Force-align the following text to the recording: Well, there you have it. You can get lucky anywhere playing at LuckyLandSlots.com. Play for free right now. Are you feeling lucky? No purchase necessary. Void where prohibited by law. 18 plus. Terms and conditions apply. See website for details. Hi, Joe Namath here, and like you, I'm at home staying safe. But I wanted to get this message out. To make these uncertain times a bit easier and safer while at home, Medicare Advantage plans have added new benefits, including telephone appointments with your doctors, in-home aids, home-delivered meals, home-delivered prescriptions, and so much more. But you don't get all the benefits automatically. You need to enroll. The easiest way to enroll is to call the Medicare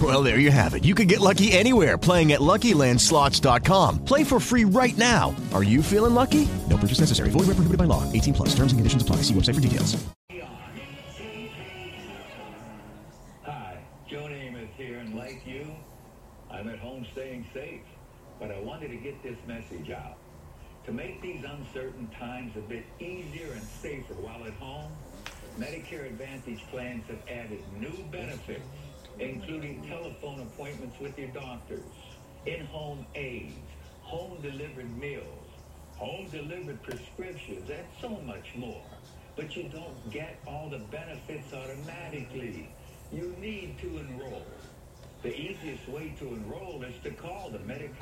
Well, 0.00 0.22
there 0.22 0.38
you 0.38 0.50
have 0.50 0.74
it. 0.74 0.84
You 0.84 0.94
can 0.94 1.08
get 1.08 1.20
lucky 1.20 1.52
anywhere 1.52 1.96
playing 1.96 2.32
at 2.32 2.40
LuckyLandSlots.com. 2.40 4.04
Play 4.04 4.24
for 4.24 4.38
free 4.38 4.64
right 4.64 4.96
now. 4.98 5.34
Are 5.54 5.62
you 5.62 5.82
feeling 5.82 6.12
lucky? 6.12 6.46
No 6.68 6.76
purchase 6.76 7.00
necessary. 7.00 7.30
Void 7.30 7.46
where 7.46 7.56
prohibited 7.56 7.78
by 7.78 7.84
law. 7.84 8.02
18 8.12 8.34
plus. 8.34 8.50
Terms 8.50 8.72
and 8.72 8.78
conditions 8.78 9.02
apply. 9.02 9.16
See 9.22 9.32
website 9.32 9.54
for 9.54 9.62
details. 9.62 9.96
Hi, 13.44 13.78
Joe 14.06 14.28
Namath 14.28 14.68
here, 14.76 14.98
and 14.98 15.14
like 15.14 15.40
you, 15.46 15.66
I'm 16.50 16.68
at 16.68 16.78
home 16.78 17.06
staying 17.12 17.46
safe. 17.54 17.80
But 18.38 18.50
I 18.50 18.60
wanted 18.60 18.88
to 18.88 18.96
get 18.96 19.22
this 19.22 19.38
message 19.46 19.90
out. 19.90 20.18
To 20.84 20.92
make 20.92 21.22
these 21.22 21.42
uncertain 21.42 22.06
times 22.18 22.52
a 22.56 22.60
bit 22.60 22.84
easier 23.00 23.50
and 23.52 23.62
safer 23.62 24.14
while 24.14 24.44
at 24.44 24.52
home, 24.54 24.92
Medicare 25.58 26.06
Advantage 26.06 26.62
plans 26.70 27.04
have 27.08 27.20
added 27.30 27.62
new 27.80 28.04
benefits, 28.10 28.60
including 29.18 29.82
telephone 29.88 30.40
appointments 30.40 31.00
with 31.00 31.18
your 31.18 31.28
doctors, 31.28 31.80
in-home 32.44 33.06
aids, 33.14 33.56
home-delivered 34.02 34.98
meals, 34.98 35.46
home-delivered 35.96 36.82
prescriptions, 36.82 37.70
and 37.70 37.86
so 38.02 38.10
much 38.26 38.54
more. 38.54 38.84
But 39.34 39.56
you 39.56 39.62
don't 39.70 40.10
get 40.10 40.36
all 40.46 40.68
the 40.68 40.78
benefits 40.78 41.50
automatically. 41.54 42.68
You 43.10 43.34
need 43.40 43.78
to 43.80 43.98
enroll. 43.98 44.42
The 45.22 45.34
easiest 45.34 45.88
way 45.88 46.14
to 46.18 46.28
enroll 46.28 46.84
is 46.84 46.94
to 47.02 47.12
call 47.12 47.48
the 47.48 47.58
Medicare 47.58 47.94